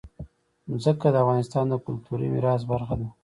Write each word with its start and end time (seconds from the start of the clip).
ځمکه 0.83 1.07
د 1.11 1.15
افغانستان 1.23 1.65
د 1.69 1.73
کلتوري 1.85 2.27
میراث 2.33 2.61
برخه 2.71 2.95
ده. 2.99 3.07